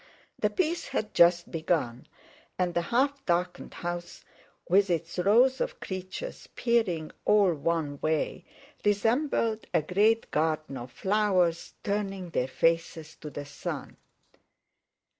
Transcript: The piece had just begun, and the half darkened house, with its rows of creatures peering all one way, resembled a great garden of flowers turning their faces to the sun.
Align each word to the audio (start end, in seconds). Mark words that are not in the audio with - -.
The 0.39 0.49
piece 0.49 0.87
had 0.87 1.13
just 1.13 1.51
begun, 1.51 2.07
and 2.57 2.73
the 2.73 2.81
half 2.89 3.23
darkened 3.27 3.75
house, 3.75 4.25
with 4.67 4.89
its 4.89 5.19
rows 5.19 5.61
of 5.61 5.79
creatures 5.79 6.49
peering 6.55 7.11
all 7.23 7.53
one 7.53 7.99
way, 8.01 8.43
resembled 8.83 9.67
a 9.75 9.83
great 9.83 10.31
garden 10.31 10.75
of 10.77 10.91
flowers 10.91 11.75
turning 11.83 12.31
their 12.31 12.47
faces 12.47 13.15
to 13.17 13.29
the 13.29 13.45
sun. 13.45 13.95